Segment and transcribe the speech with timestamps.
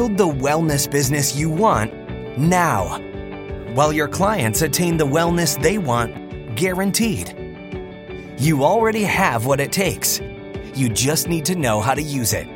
[0.00, 1.92] Build the wellness business you want
[2.38, 2.98] now,
[3.74, 7.28] while your clients attain the wellness they want guaranteed.
[8.38, 10.22] You already have what it takes.
[10.74, 12.48] You just need to know how to use it.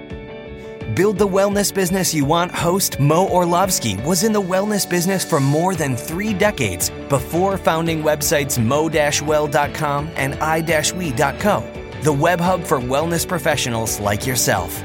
[0.94, 5.38] Build the wellness business you want host Mo Orlovsky was in the wellness business for
[5.38, 11.60] more than three decades before founding websites mo-well.com and i-we.co,
[12.00, 14.82] the web hub for wellness professionals like yourself.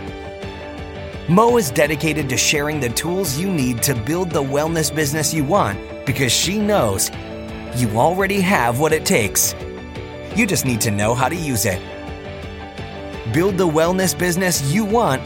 [1.29, 5.43] Mo is dedicated to sharing the tools you need to build the wellness business you
[5.43, 7.11] want because she knows
[7.75, 9.53] you already have what it takes.
[10.35, 11.79] You just need to know how to use it.
[13.31, 15.21] Build the wellness business you want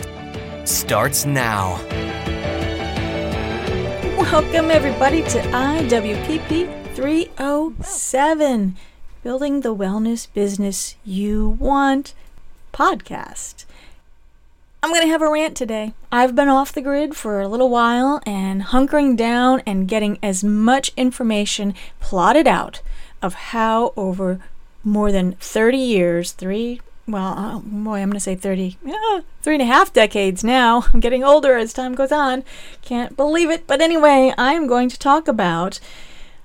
[0.68, 1.82] starts now.
[4.18, 8.76] Welcome, everybody, to IWPP 307
[9.24, 12.14] Building the Wellness Business You Want
[12.74, 13.64] podcast.
[14.84, 15.94] I'm going to have a rant today.
[16.12, 20.44] I've been off the grid for a little while and hunkering down and getting as
[20.44, 22.82] much information plotted out
[23.22, 24.42] of how over
[24.84, 29.56] more than 30 years, three, well, oh boy, I'm going to say 30, yeah, three
[29.56, 30.84] and a half decades now.
[30.94, 32.44] I'm getting older as time goes on.
[32.82, 33.66] Can't believe it.
[33.66, 35.80] But anyway, I'm going to talk about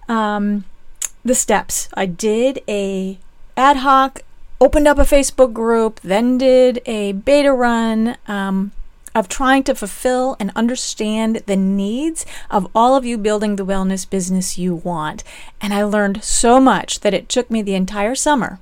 [0.09, 0.65] um,
[1.25, 1.89] the steps.
[1.95, 3.19] I did a
[3.57, 4.21] ad hoc,
[4.61, 8.73] opened up a Facebook group, then did a beta run um,
[9.15, 14.09] of trying to fulfill and understand the needs of all of you building the wellness
[14.09, 15.25] business you want.
[15.61, 18.59] And I learned so much that it took me the entire summer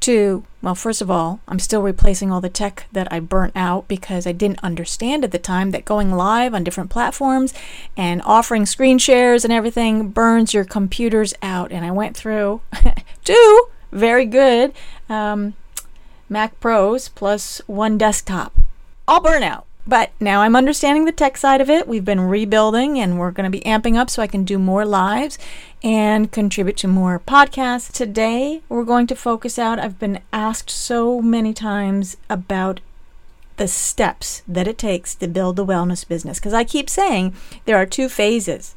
[0.00, 3.86] to, well, first of all, I'm still replacing all the tech that I burnt out
[3.86, 7.54] because I didn't understand at the time that going live on different platforms
[7.96, 11.70] and offering screen shares and everything burns your computers out.
[11.70, 12.62] And I went through
[13.24, 14.72] two very good
[15.08, 15.54] um,
[16.28, 18.54] Mac Pros plus one desktop,
[19.06, 19.64] all burnout.
[19.84, 21.88] But now I'm understanding the tech side of it.
[21.88, 24.84] We've been rebuilding and we're going to be amping up so I can do more
[24.84, 25.38] lives
[25.82, 27.90] and contribute to more podcasts.
[27.92, 29.80] Today, we're going to focus out.
[29.80, 32.78] I've been asked so many times about
[33.56, 37.76] the steps that it takes to build the wellness business because I keep saying there
[37.76, 38.76] are two phases.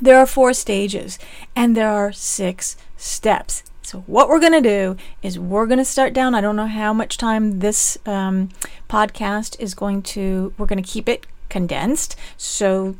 [0.00, 1.18] There are four stages
[1.56, 3.64] and there are six steps.
[3.88, 6.34] So, what we're going to do is we're going to start down.
[6.34, 8.50] I don't know how much time this um,
[8.86, 12.14] podcast is going to, we're going to keep it condensed.
[12.36, 12.96] So,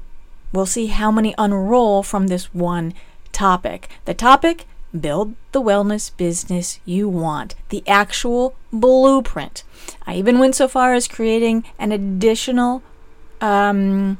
[0.50, 2.94] we'll see how many unroll from this one
[3.32, 3.91] topic.
[4.06, 4.65] The topic
[4.98, 9.65] build the wellness business you want, the actual blueprint.
[10.06, 12.82] I even went so far as creating an additional,
[13.43, 14.16] um,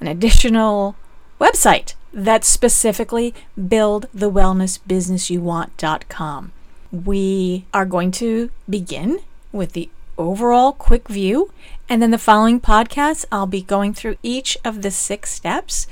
[0.00, 0.96] an additional
[1.38, 6.52] website that's specifically buildthewellnessbusinessyouwant.com.
[6.90, 9.20] We are going to begin
[9.52, 11.52] with the overall quick view,
[11.88, 15.86] and then the following podcasts, I'll be going through each of the six steps.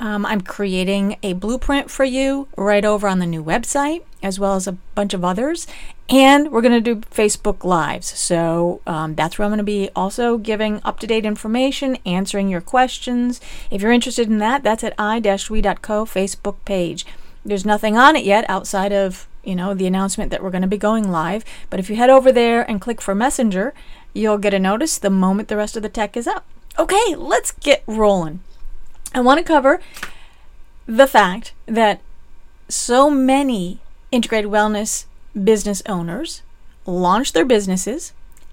[0.00, 4.54] Um, I'm creating a blueprint for you right over on the new website, as well
[4.54, 5.66] as a bunch of others.
[6.08, 8.06] And we're going to do Facebook Lives.
[8.18, 12.48] So um, that's where I'm going to be also giving up to date information, answering
[12.48, 13.42] your questions.
[13.70, 17.04] If you're interested in that, that's at i-we.co Facebook page.
[17.44, 20.68] There's nothing on it yet outside of you know the announcement that we're going to
[20.68, 21.44] be going live.
[21.68, 23.74] But if you head over there and click for Messenger,
[24.14, 26.46] you'll get a notice the moment the rest of the tech is up.
[26.78, 28.40] Okay, let's get rolling.
[29.12, 29.80] I want to cover
[30.86, 32.00] the fact that
[32.68, 33.80] so many
[34.12, 35.06] integrated wellness
[35.42, 36.42] business owners
[36.86, 38.12] launch their businesses,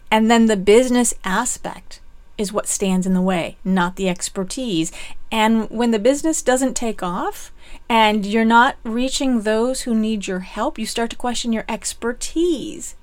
[0.09, 2.01] and then the business aspect
[2.37, 4.91] is what stands in the way, not the expertise.
[5.31, 7.51] And when the business doesn't take off
[7.89, 12.95] and you're not reaching those who need your help, you start to question your expertise.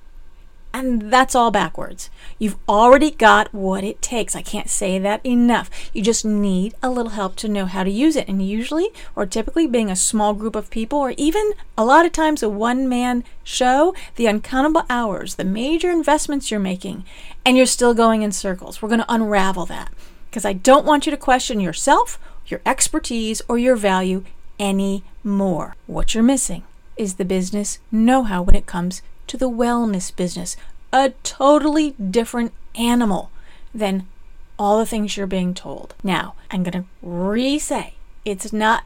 [0.75, 2.09] And that's all backwards.
[2.37, 4.35] You've already got what it takes.
[4.35, 5.69] I can't say that enough.
[5.93, 8.27] You just need a little help to know how to use it.
[8.27, 12.11] And usually, or typically, being a small group of people, or even a lot of
[12.11, 17.05] times a one man show, the uncountable hours, the major investments you're making,
[17.45, 18.81] and you're still going in circles.
[18.81, 19.93] We're going to unravel that
[20.29, 24.25] because I don't want you to question yourself, your expertise, or your value
[24.59, 25.77] anymore.
[25.87, 26.63] What you're missing
[26.97, 30.55] is the business know how when it comes to the wellness business,
[30.91, 33.31] a totally different animal
[33.73, 34.07] than
[34.57, 35.93] all the things you're being told.
[36.03, 38.83] Now, I'm going to re say it's not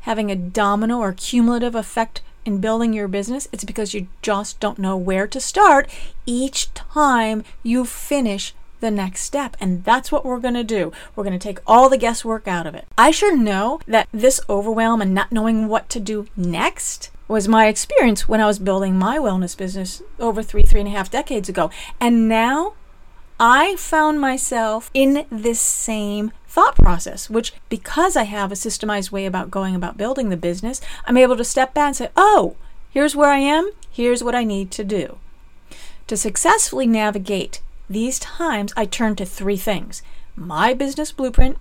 [0.00, 4.78] having a domino or cumulative effect in building your business, it's because you just don't
[4.78, 5.88] know where to start
[6.26, 9.56] each time you finish the next step.
[9.60, 10.92] And that's what we're going to do.
[11.14, 12.86] We're going to take all the guesswork out of it.
[12.98, 17.68] I sure know that this overwhelm and not knowing what to do next was my
[17.68, 21.48] experience when I was building my wellness business over three, three and a half decades
[21.48, 21.70] ago.
[22.00, 22.74] And now
[23.38, 29.24] I found myself in this same thought process, which because I have a systemized way
[29.24, 32.56] about going about building the business, I'm able to step back and say, oh,
[32.90, 35.18] here's where I am, here's what I need to do.
[36.08, 40.02] To successfully navigate these times, I turn to three things
[40.36, 41.58] my business blueprint,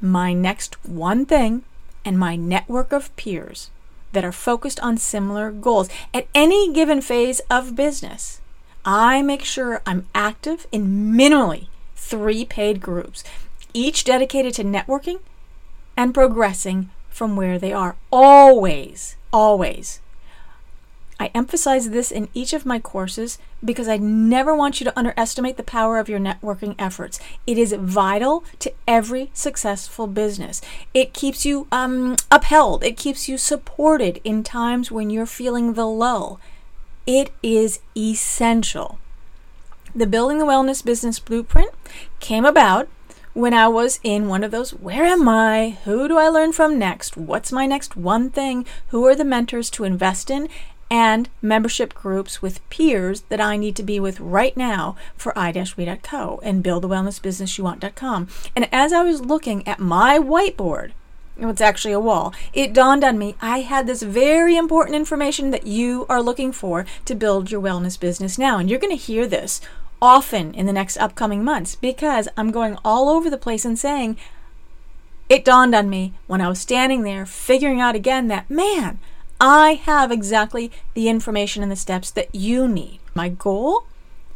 [0.00, 1.64] my next one thing,
[2.04, 3.70] and my network of peers
[4.12, 5.90] that are focused on similar goals.
[6.14, 8.40] At any given phase of business,
[8.84, 11.66] I make sure I'm active in minimally
[11.96, 13.24] three paid groups,
[13.74, 15.18] each dedicated to networking
[15.96, 17.96] and progressing from where they are.
[18.12, 20.00] Always, always
[21.20, 25.56] I emphasize this in each of my courses because I never want you to underestimate
[25.56, 27.18] the power of your networking efforts.
[27.46, 30.60] It is vital to every successful business.
[30.94, 35.86] It keeps you um, upheld, it keeps you supported in times when you're feeling the
[35.86, 36.40] lull.
[37.06, 38.98] It is essential.
[39.94, 41.70] The Building the Wellness Business Blueprint
[42.20, 42.88] came about
[43.32, 45.78] when I was in one of those where am I?
[45.84, 47.16] Who do I learn from next?
[47.16, 48.66] What's my next one thing?
[48.88, 50.48] Who are the mentors to invest in?
[50.90, 56.40] And membership groups with peers that I need to be with right now for i-we.co
[56.42, 58.28] and buildthewellnessbusinessyouwant.com.
[58.56, 60.92] And as I was looking at my whiteboard,
[61.40, 65.66] it's actually a wall, it dawned on me I had this very important information that
[65.66, 68.58] you are looking for to build your wellness business now.
[68.58, 69.60] And you're going to hear this
[70.00, 74.16] often in the next upcoming months because I'm going all over the place and saying,
[75.28, 78.98] it dawned on me when I was standing there figuring out again that, man,
[79.40, 82.98] I have exactly the information and the steps that you need.
[83.14, 83.84] My goal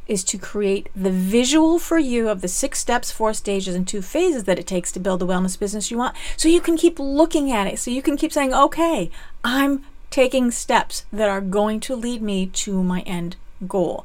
[0.07, 4.03] is to create the visual for you of the six steps, four stages, and two
[4.03, 6.17] phases that it takes to build the wellness business you want.
[6.37, 7.79] So you can keep looking at it.
[7.79, 9.11] So you can keep saying, okay,
[9.43, 14.05] I'm taking steps that are going to lead me to my end goal.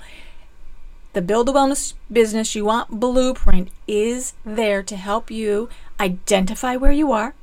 [1.13, 5.67] The Build the Wellness Business You Want blueprint is there to help you
[5.99, 7.33] identify where you are,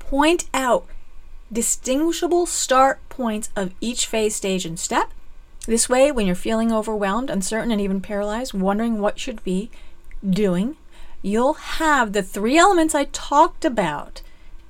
[0.00, 0.86] point out
[1.52, 5.10] distinguishable start points of each phase, stage, and step.
[5.66, 9.70] This way, when you're feeling overwhelmed, uncertain, and even paralyzed, wondering what should be
[10.28, 10.76] doing,
[11.22, 14.22] you'll have the three elements I talked about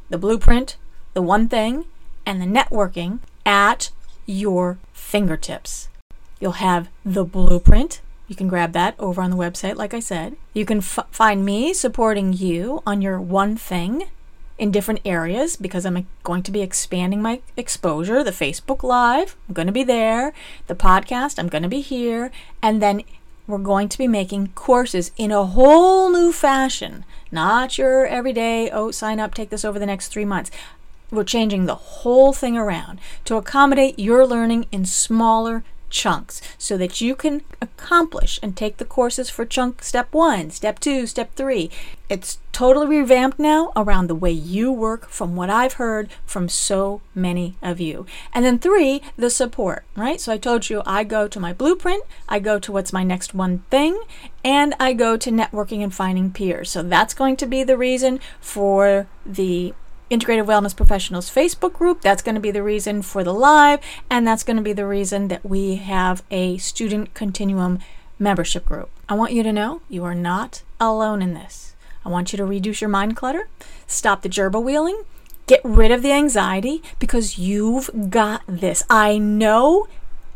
[0.08, 0.76] the blueprint,
[1.14, 1.84] the one thing,
[2.24, 3.90] and the networking at
[4.24, 5.88] your fingertips.
[6.40, 8.00] You'll have the blueprint.
[8.28, 10.36] You can grab that over on the website, like I said.
[10.52, 14.08] You can f- find me supporting you on your one thing
[14.58, 18.24] in different areas because I'm going to be expanding my exposure.
[18.24, 20.32] The Facebook Live, I'm going to be there.
[20.66, 22.30] The podcast, I'm going to be here.
[22.62, 23.02] And then
[23.46, 27.04] we're going to be making courses in a whole new fashion.
[27.30, 30.50] Not your everyday, oh, sign up, take this over the next three months.
[31.10, 37.00] We're changing the whole thing around to accommodate your learning in smaller chunks so that
[37.00, 41.70] you can accomplish and take the courses for chunk step one, step two, step three.
[42.08, 47.00] It's totally revamped now around the way you work from what I've heard from so
[47.14, 48.06] many of you.
[48.32, 50.20] And then three, the support, right?
[50.20, 53.34] So I told you I go to my blueprint, I go to what's my next
[53.34, 54.00] one thing,
[54.44, 56.70] and I go to networking and finding peers.
[56.70, 59.74] So that's going to be the reason for the
[60.08, 62.00] Integrated Wellness Professionals Facebook group.
[62.00, 64.86] That's going to be the reason for the live, and that's going to be the
[64.86, 67.80] reason that we have a student continuum
[68.18, 68.90] membership group.
[69.08, 71.74] I want you to know you are not alone in this.
[72.04, 73.48] I want you to reduce your mind clutter,
[73.86, 75.02] stop the gerbil wheeling,
[75.48, 78.84] get rid of the anxiety because you've got this.
[78.88, 79.88] I know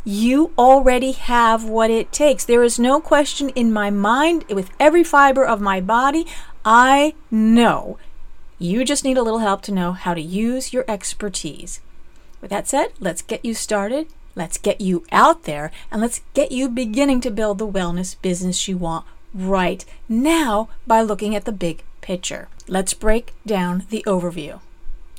[0.04, 2.44] you already have what it takes.
[2.44, 6.26] There is no question in my mind, with every fiber of my body.
[6.64, 7.98] I know.
[8.62, 11.80] You just need a little help to know how to use your expertise.
[12.42, 14.08] With that said, let's get you started.
[14.36, 18.68] Let's get you out there and let's get you beginning to build the wellness business
[18.68, 22.48] you want right now by looking at the big picture.
[22.68, 24.60] Let's break down the overview.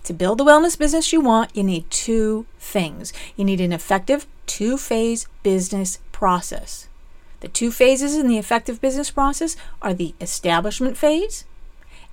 [0.03, 3.11] To build the wellness business you want, you need two things.
[3.35, 6.87] You need an effective two phase business process.
[7.39, 11.43] The two phases in the effective business process are the establishment phase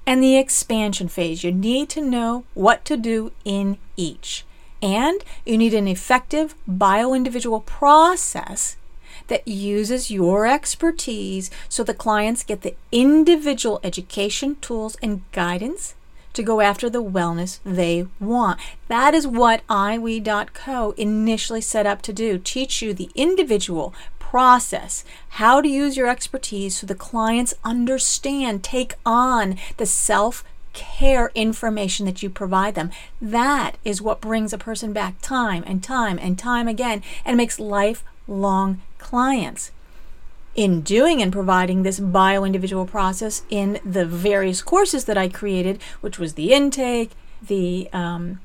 [0.08, 1.44] and the expansion phase.
[1.44, 4.46] You need to know what to do in each.
[4.80, 8.78] And you need an effective bio individual process
[9.26, 15.94] that uses your expertise so the clients get the individual education, tools, and guidance
[16.32, 18.58] to go after the wellness they want.
[18.86, 23.92] That is what iWe.co initially set up to do teach you the individual
[24.30, 25.04] process,
[25.40, 30.44] how to use your expertise so the clients understand, take on the self
[30.74, 32.90] care information that you provide them.
[33.22, 37.58] That is what brings a person back time and time and time again and makes
[37.58, 39.72] lifelong clients.
[40.54, 45.80] In doing and providing this bio individual process in the various courses that I created,
[46.02, 48.40] which was the intake, the um,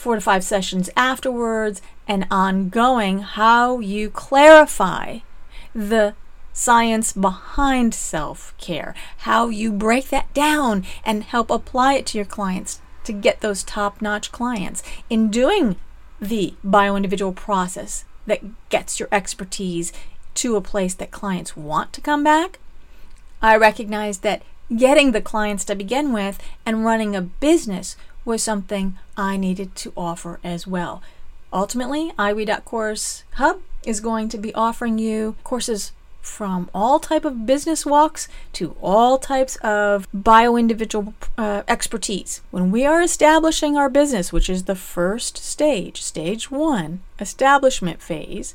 [0.00, 5.18] four to five sessions afterwards, and ongoing, how you clarify
[5.74, 6.14] the
[6.54, 12.24] science behind self care, how you break that down and help apply it to your
[12.24, 14.82] clients to get those top notch clients.
[15.10, 15.76] In doing
[16.18, 18.40] the bio individual process that
[18.70, 19.92] gets your expertise
[20.34, 22.58] to a place that clients want to come back,
[23.42, 24.42] I recognize that
[24.74, 27.96] getting the clients to begin with and running a business
[28.30, 31.02] was something I needed to offer as well.
[31.52, 35.90] Ultimately, iWe.course Hub is going to be offering you courses
[36.22, 42.40] from all type of business walks to all types of bio individual uh, expertise.
[42.52, 48.54] When we are establishing our business which is the first stage stage 1 establishment phase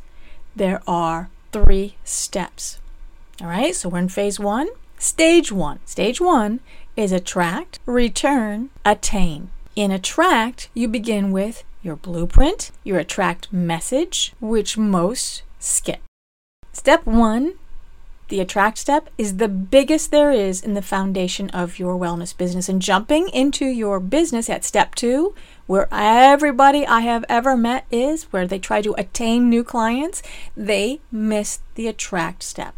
[0.55, 2.79] there are 3 steps.
[3.41, 4.67] All right so we're in phase 1
[4.98, 6.62] stage 1 stage 1
[6.96, 14.77] is attract return attain in attract you begin with your blueprint your attract message which
[14.77, 16.00] most skip
[16.75, 17.53] Step one,
[18.27, 22.67] the attract step, is the biggest there is in the foundation of your wellness business.
[22.67, 25.34] And jumping into your business at step two,
[25.67, 30.22] where everybody I have ever met is, where they try to attain new clients,
[30.55, 32.75] they miss the attract step.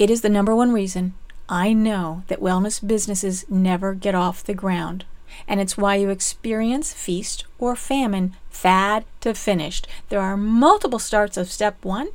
[0.00, 1.14] It is the number one reason
[1.48, 5.04] I know that wellness businesses never get off the ground.
[5.46, 9.86] And it's why you experience feast or famine, fad to finished.
[10.08, 12.08] There are multiple starts of step one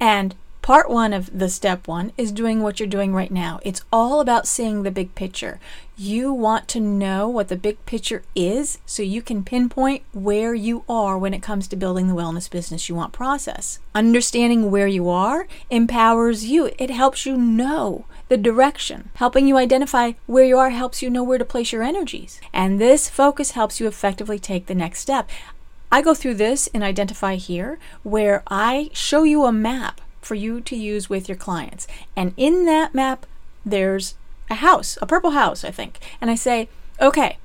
[0.00, 3.60] and part one of the step one is doing what you're doing right now.
[3.62, 5.60] It's all about seeing the big picture.
[5.94, 10.82] You want to know what the big picture is so you can pinpoint where you
[10.88, 13.78] are when it comes to building the wellness business you want process.
[13.94, 19.10] Understanding where you are empowers you, it helps you know the direction.
[19.14, 22.40] Helping you identify where you are helps you know where to place your energies.
[22.52, 25.28] And this focus helps you effectively take the next step.
[25.92, 30.60] I go through this in Identify Here, where I show you a map for you
[30.62, 31.86] to use with your clients.
[32.16, 33.26] And in that map,
[33.64, 34.14] there's
[34.50, 35.98] a house, a purple house, I think.
[36.20, 36.68] And I say,
[37.00, 37.38] okay,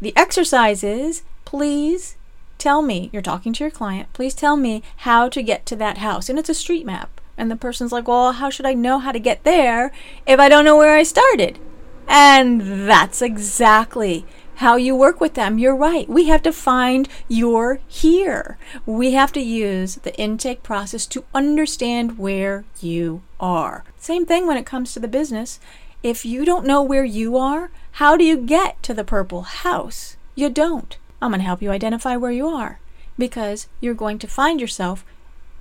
[0.00, 2.16] the exercise is please
[2.58, 5.98] tell me, you're talking to your client, please tell me how to get to that
[5.98, 6.28] house.
[6.28, 7.20] And it's a street map.
[7.42, 9.90] And the person's like, well, how should I know how to get there
[10.28, 11.58] if I don't know where I started?
[12.06, 14.24] And that's exactly
[14.58, 15.58] how you work with them.
[15.58, 16.08] You're right.
[16.08, 18.58] We have to find your here.
[18.86, 23.82] We have to use the intake process to understand where you are.
[23.98, 25.58] Same thing when it comes to the business.
[26.00, 30.16] If you don't know where you are, how do you get to the purple house?
[30.36, 30.96] You don't.
[31.20, 32.78] I'm going to help you identify where you are
[33.18, 35.04] because you're going to find yourself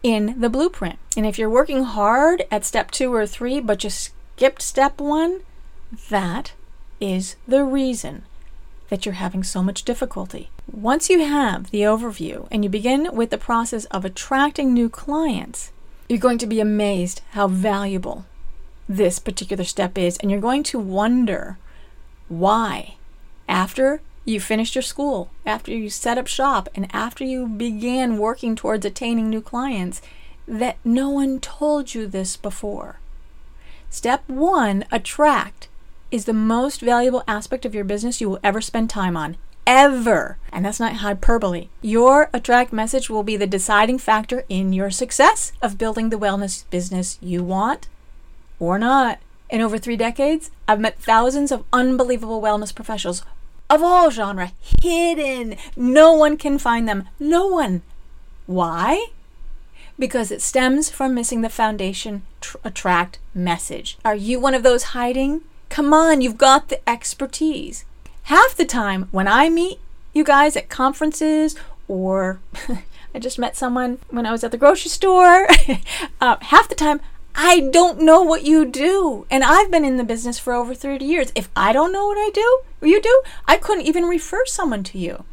[0.03, 0.99] in the blueprint.
[1.15, 5.41] And if you're working hard at step two or three, but just skipped step one,
[6.09, 6.53] that
[6.99, 8.23] is the reason
[8.89, 10.49] that you're having so much difficulty.
[10.71, 15.71] Once you have the overview and you begin with the process of attracting new clients,
[16.09, 18.25] you're going to be amazed how valuable
[18.89, 21.57] this particular step is, and you're going to wonder
[22.27, 22.95] why,
[23.47, 28.55] after you finished your school, after you set up shop, and after you began working
[28.55, 30.01] towards attaining new clients,
[30.47, 32.99] that no one told you this before.
[33.89, 35.67] Step one, attract,
[36.11, 39.37] is the most valuable aspect of your business you will ever spend time on.
[39.65, 40.37] Ever.
[40.51, 41.69] And that's not hyperbole.
[41.81, 46.65] Your attract message will be the deciding factor in your success of building the wellness
[46.69, 47.87] business you want
[48.59, 49.19] or not.
[49.49, 53.23] In over three decades, I've met thousands of unbelievable wellness professionals
[53.71, 54.51] of all genre,
[54.81, 55.55] hidden.
[55.75, 57.07] No one can find them.
[57.19, 57.81] No one.
[58.45, 59.07] Why?
[59.97, 63.97] Because it stems from missing the foundation tr- attract message.
[64.03, 65.41] Are you one of those hiding?
[65.69, 67.85] Come on, you've got the expertise.
[68.23, 69.79] Half the time when I meet
[70.13, 71.55] you guys at conferences
[71.87, 72.39] or
[73.15, 75.47] I just met someone when I was at the grocery store,
[76.21, 76.99] uh, half the time
[77.35, 79.25] I don't know what you do.
[79.29, 81.31] And I've been in the business for over 30 years.
[81.35, 84.83] If I don't know what I do, or you do, I couldn't even refer someone
[84.85, 85.23] to you.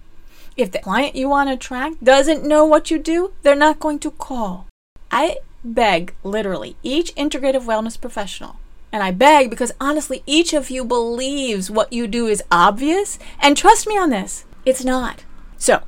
[0.57, 3.99] If the client you want to attract doesn't know what you do, they're not going
[4.00, 4.67] to call.
[5.11, 8.57] I beg, literally, each integrative wellness professional
[8.93, 13.19] and I beg because honestly, each of you believes what you do is obvious.
[13.40, 15.25] And trust me on this, it's not.
[15.57, 15.83] So,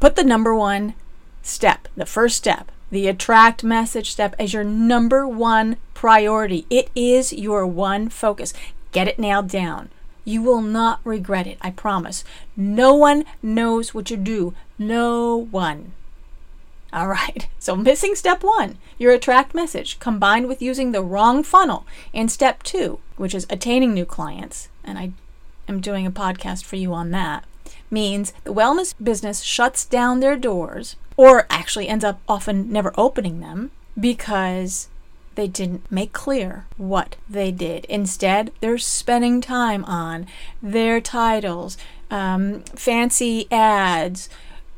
[0.00, 0.94] put the number one
[1.42, 6.64] step, the first step, the attract message step as your number one priority.
[6.70, 8.54] It is your one focus.
[8.92, 9.90] Get it nailed down.
[10.24, 12.24] You will not regret it, I promise.
[12.56, 14.54] No one knows what you do.
[14.78, 15.92] No one.
[16.92, 21.84] All right, so missing step one, your attract message, combined with using the wrong funnel
[22.12, 25.10] in step two, which is attaining new clients, and I
[25.66, 27.44] am doing a podcast for you on that,
[27.90, 33.40] means the wellness business shuts down their doors or actually ends up often never opening
[33.40, 34.88] them because
[35.34, 37.84] they didn't make clear what they did.
[37.86, 40.26] Instead, they're spending time on
[40.62, 41.76] their titles,
[42.10, 44.28] um, fancy ads,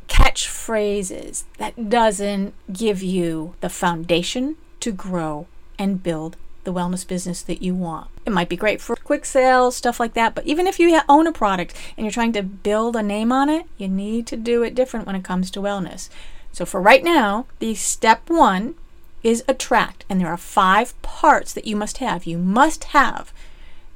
[0.09, 5.47] catchphrases that doesn't give you the foundation to grow
[5.79, 6.37] and build
[6.67, 8.11] the wellness business that you want.
[8.27, 11.27] It might be great for quick sales, stuff like that, but even if you own
[11.27, 14.63] a product and you're trying to build a name on it, you need to do
[14.63, 16.11] it different when it comes to wellness.
[16.53, 18.75] So for right now, the step 1
[19.23, 22.27] is attract, and there are 5 parts that you must have.
[22.27, 23.33] You must have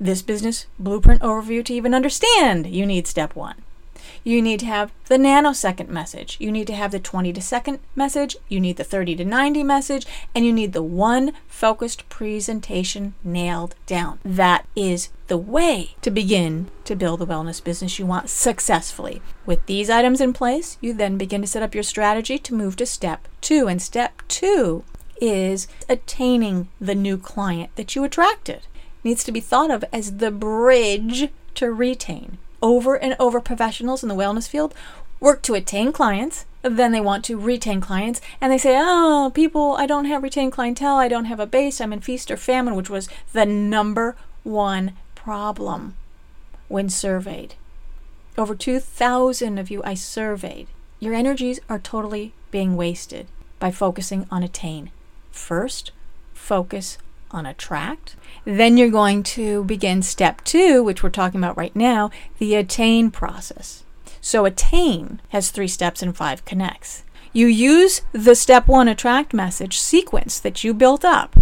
[0.00, 3.56] this business blueprint overview to even understand you need step 1.
[4.24, 6.36] You need to have the nanosecond message.
[6.40, 8.36] You need to have the 20 to second message.
[8.48, 10.06] You need the 30 to 90 message.
[10.34, 14.18] And you need the one focused presentation nailed down.
[14.24, 19.22] That is the way to begin to build the wellness business you want successfully.
[19.46, 22.76] With these items in place, you then begin to set up your strategy to move
[22.76, 23.68] to step two.
[23.68, 24.84] And step two
[25.20, 28.66] is attaining the new client that you attracted.
[29.04, 34.08] Needs to be thought of as the bridge to retain over and over professionals in
[34.08, 34.74] the wellness field
[35.20, 39.76] work to attain clients, then they want to retain clients, and they say, Oh, people,
[39.78, 42.74] I don't have retained clientele, I don't have a base, I'm in feast or famine,
[42.74, 45.94] which was the number one problem
[46.68, 47.54] when surveyed.
[48.38, 50.68] Over 2,000 of you I surveyed.
[50.98, 53.26] Your energies are totally being wasted
[53.58, 54.90] by focusing on attain.
[55.30, 55.92] First,
[56.32, 56.98] focus
[57.30, 58.16] on attract.
[58.44, 63.10] Then you're going to begin step two, which we're talking about right now, the attain
[63.10, 63.84] process.
[64.20, 67.04] So attain has three steps and five connects.
[67.32, 71.36] You use the step one attract message sequence that you built up,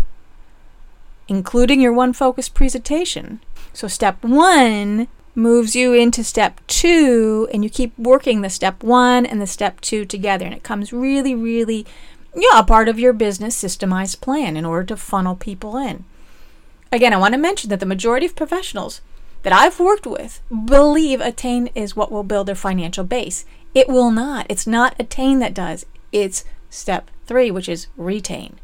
[1.28, 3.40] including your one focus presentation.
[3.72, 9.24] So step one moves you into step two, and you keep working the step one
[9.24, 11.86] and the step two together, and it comes really, really
[12.40, 16.04] yeah, a part of your business systemized plan in order to funnel people in.
[16.90, 19.00] Again, I want to mention that the majority of professionals
[19.42, 23.44] that I've worked with believe Attain is what will build their financial base.
[23.74, 24.46] It will not.
[24.48, 25.86] It's not Attain that does.
[26.12, 28.58] It's step three, which is retain.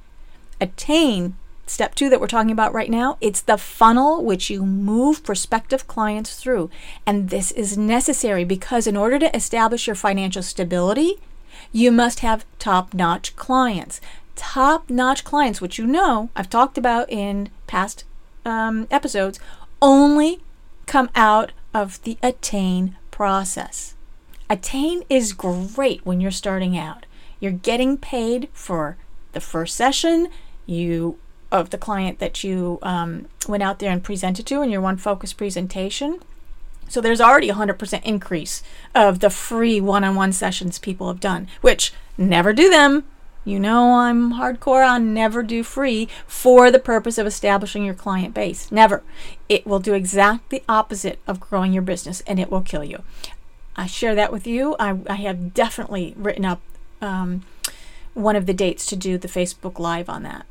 [0.60, 5.22] Attain, step two that we're talking about right now, it's the funnel which you move
[5.22, 6.70] prospective clients through.
[7.06, 11.18] And this is necessary because in order to establish your financial stability,
[11.72, 14.00] you must have top notch clients.
[14.36, 18.04] Top notch clients, which you know I've talked about in past
[18.44, 19.38] um, episodes,
[19.80, 20.40] only
[20.86, 23.94] come out of the attain process.
[24.50, 27.06] Attain is great when you're starting out.
[27.40, 28.96] You're getting paid for
[29.32, 30.28] the first session
[30.66, 31.18] you
[31.52, 34.96] of the client that you um, went out there and presented to in your one
[34.96, 36.18] focus presentation.
[36.94, 38.62] So there's already a 100% increase
[38.94, 43.02] of the free one on one sessions people have done, which never do them.
[43.44, 48.32] You know, I'm hardcore on never do free for the purpose of establishing your client
[48.32, 48.70] base.
[48.70, 49.02] Never.
[49.48, 53.02] It will do exactly the opposite of growing your business and it will kill you.
[53.74, 54.76] I share that with you.
[54.78, 56.60] I, I have definitely written up
[57.02, 57.42] um,
[58.14, 60.46] one of the dates to do the Facebook Live on that.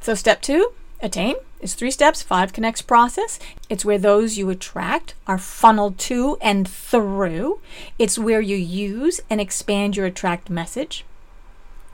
[0.00, 3.38] So, step two, attain, is three steps, five connects process.
[3.68, 7.60] It's where those you attract are funneled to and through.
[7.98, 11.04] It's where you use and expand your attract message.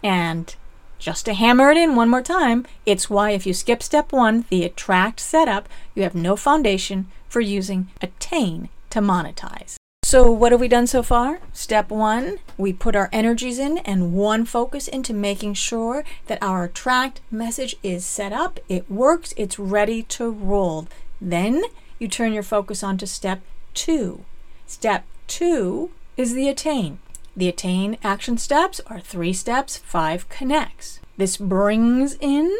[0.02, 0.54] And
[0.98, 4.44] just to hammer it in one more time, it's why if you skip step one,
[4.50, 9.76] the attract setup, you have no foundation for using attain to monetize.
[10.12, 11.40] So, what have we done so far?
[11.54, 16.64] Step one, we put our energies in and one focus into making sure that our
[16.64, 20.86] attract message is set up, it works, it's ready to roll.
[21.18, 21.62] Then
[21.98, 23.40] you turn your focus on to step
[23.72, 24.26] two.
[24.66, 26.98] Step two is the attain.
[27.34, 31.00] The attain action steps are three steps, five connects.
[31.16, 32.54] This brings in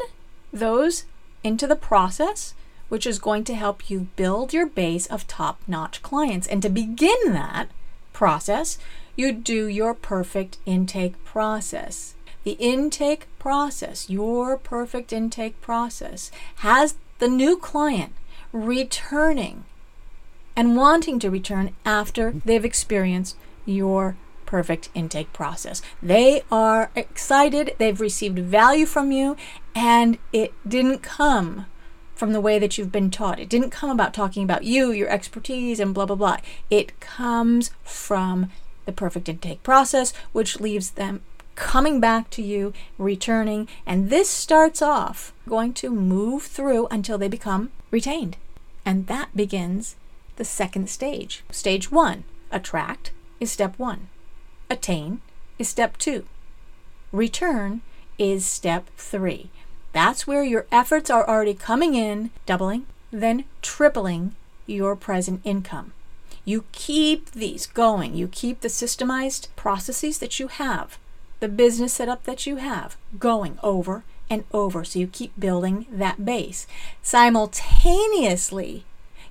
[0.55, 1.05] those
[1.45, 2.55] into the process
[2.93, 6.47] which is going to help you build your base of top notch clients.
[6.47, 7.71] And to begin that
[8.13, 8.77] process,
[9.17, 12.17] you do your perfect intake process.
[12.45, 18.13] The intake process, your perfect intake process, has the new client
[18.53, 19.65] returning
[20.55, 25.81] and wanting to return after they've experienced your perfect intake process.
[26.03, 29.35] They are excited, they've received value from you,
[29.75, 31.65] and it didn't come
[32.23, 33.41] from the way that you've been taught.
[33.41, 36.37] It didn't come about talking about you, your expertise, and blah, blah, blah.
[36.71, 38.49] It comes from
[38.87, 41.23] the perfect intake process, which leaves them
[41.57, 47.27] coming back to you, returning, and this starts off going to move through until they
[47.27, 48.37] become retained.
[48.87, 49.97] And that begins
[50.37, 51.43] the second stage.
[51.51, 54.09] Stage one, attract, is step one.
[54.71, 55.23] Attain
[55.59, 56.25] is step two.
[57.11, 57.81] Return
[58.17, 59.51] is step three.
[59.93, 64.35] That's where your efforts are already coming in, doubling, then tripling
[64.67, 65.93] your present income.
[66.45, 68.15] You keep these going.
[68.17, 70.99] You keep the systemized processes that you have,
[71.41, 74.83] the business setup that you have going over and over.
[74.85, 76.67] So you keep building that base.
[77.03, 78.85] Simultaneously,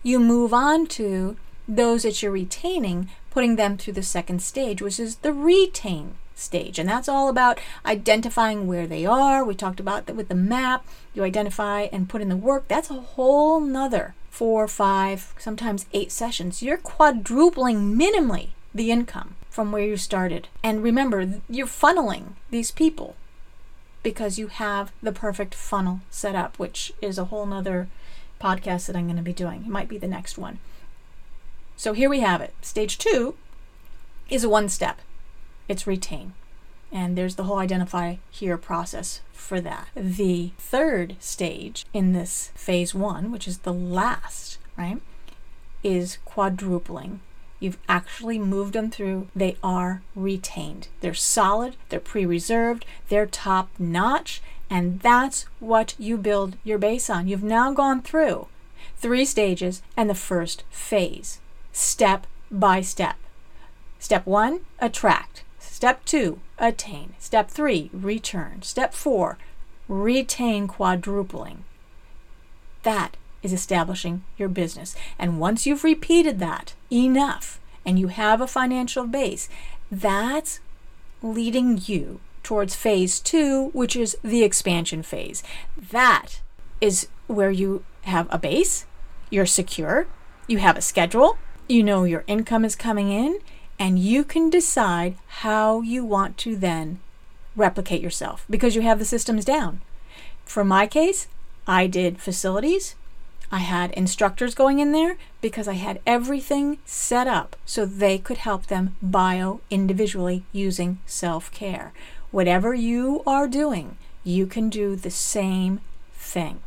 [0.03, 4.99] you move on to those that you're retaining, putting them through the second stage, which
[4.99, 6.79] is the retain stage.
[6.79, 9.43] And that's all about identifying where they are.
[9.43, 10.85] We talked about that with the map.
[11.13, 12.67] You identify and put in the work.
[12.67, 16.63] That's a whole nother four, five, sometimes eight sessions.
[16.63, 20.47] You're quadrupling minimally the income from where you started.
[20.63, 23.15] And remember, you're funneling these people
[24.03, 27.87] because you have the perfect funnel set up, which is a whole nother
[28.41, 29.63] podcast that I'm going to be doing.
[29.65, 30.59] It might be the next one.
[31.75, 32.53] So here we have it.
[32.61, 33.35] Stage two
[34.29, 34.99] is a one step
[35.71, 36.33] it's retain.
[36.91, 39.87] And there's the whole identify here process for that.
[39.95, 45.01] The third stage in this phase one, which is the last, right,
[45.81, 47.21] is quadrupling.
[47.61, 49.29] You've actually moved them through.
[49.33, 50.89] They are retained.
[50.99, 57.09] They're solid, they're pre reserved, they're top notch, and that's what you build your base
[57.09, 57.27] on.
[57.27, 58.47] You've now gone through
[58.97, 61.39] three stages and the first phase,
[61.71, 63.15] step by step.
[63.99, 65.43] Step one, attract.
[65.61, 67.13] Step two, attain.
[67.19, 68.61] Step three, return.
[68.61, 69.37] Step four,
[69.87, 71.63] retain quadrupling.
[72.83, 74.95] That is establishing your business.
[75.17, 79.49] And once you've repeated that enough and you have a financial base,
[79.91, 80.59] that's
[81.21, 85.43] leading you towards phase two, which is the expansion phase.
[85.77, 86.41] That
[86.79, 88.85] is where you have a base,
[89.29, 90.07] you're secure,
[90.47, 91.37] you have a schedule,
[91.69, 93.39] you know your income is coming in,
[93.81, 96.99] and you can decide how you want to then
[97.55, 99.81] replicate yourself because you have the systems down.
[100.45, 101.27] For my case,
[101.65, 102.93] I did facilities.
[103.51, 108.37] I had instructors going in there because I had everything set up so they could
[108.37, 111.91] help them bio individually using self care.
[112.29, 115.81] Whatever you are doing, you can do the same
[116.13, 116.59] thing.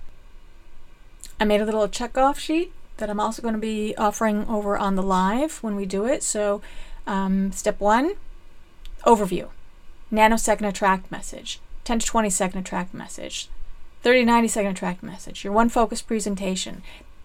[1.39, 4.77] I made a little check off sheet that I'm also going to be offering over
[4.77, 6.25] on the live when we do it.
[6.25, 6.61] So
[7.07, 8.15] um, step one
[9.05, 9.49] overview,
[10.13, 13.49] nanosecond attract message, 10 to 20 second attract message,
[14.03, 16.83] 30 to 90 second attract message, your one focus presentation.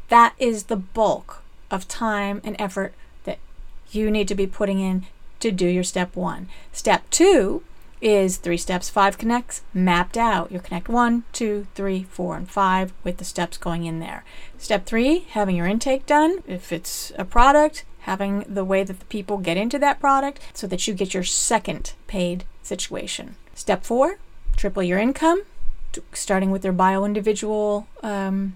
[0.10, 2.94] That is the bulk of time and effort
[3.26, 3.40] that
[3.92, 5.06] you need to be putting in
[5.40, 6.48] to do your step one.
[6.72, 7.64] Step two
[8.02, 10.52] is three steps, five connects mapped out.
[10.52, 14.24] Your connect one, two, three, four, and five with the steps going in there.
[14.58, 16.40] Step three, having your intake done.
[16.48, 20.68] If it's a product, having the way that the people get into that product so
[20.68, 23.36] that you get your second paid situation.
[23.54, 24.20] Step four,
[24.56, 25.44] triple your income,
[26.14, 28.56] starting with your bio individual um,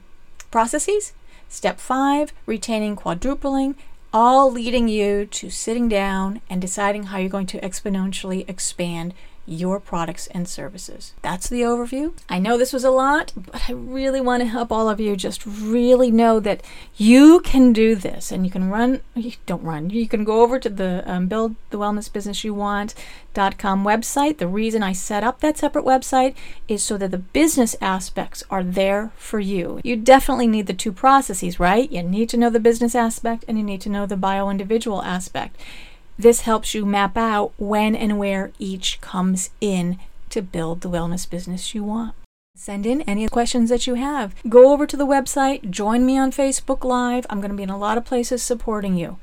[0.51, 1.13] processes.
[1.49, 3.75] Step five, retaining quadrupling,
[4.11, 9.13] all leading you to sitting down and deciding how you're going to exponentially expand
[9.45, 11.13] your products and services.
[11.21, 12.13] That's the overview.
[12.29, 15.15] I know this was a lot, but I really want to help all of you
[15.15, 16.61] just really know that
[16.95, 20.59] you can do this and you can run, you don't run, you can go over
[20.59, 24.37] to the um, Build the Wellness Business You Want.com website.
[24.37, 26.35] The reason I set up that separate website
[26.67, 29.81] is so that the business aspects are there for you.
[29.83, 31.91] You definitely need the two processes, right?
[31.91, 35.03] You need to know the business aspect and you need to know the bio individual
[35.03, 35.57] aspect.
[36.17, 39.97] This helps you map out when and where each comes in
[40.29, 42.15] to build the wellness business you want.
[42.55, 44.35] Send in any questions that you have.
[44.47, 47.25] Go over to the website, join me on Facebook Live.
[47.29, 49.17] I'm going to be in a lot of places supporting you.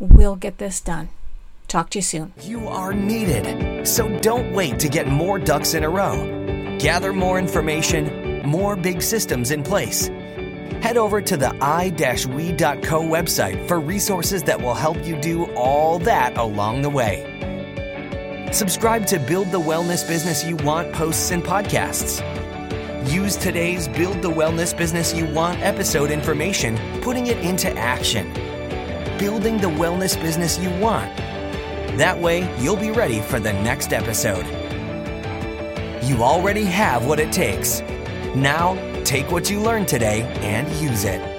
[0.00, 1.10] We'll get this done.
[1.68, 2.32] Talk to you soon.
[2.42, 6.76] You are needed, so don't wait to get more ducks in a row.
[6.78, 10.10] Gather more information, more big systems in place
[10.80, 16.36] head over to the i-we.co website for resources that will help you do all that
[16.36, 17.28] along the way.
[18.52, 22.20] Subscribe to Build the Wellness Business You Want posts and podcasts.
[23.10, 28.32] Use today's Build the Wellness Business You Want episode information, putting it into action.
[29.18, 31.16] Building the wellness business you want.
[31.96, 34.46] That way, you'll be ready for the next episode.
[36.04, 37.80] You already have what it takes.
[38.34, 41.31] Now, Take what you learned today and use it.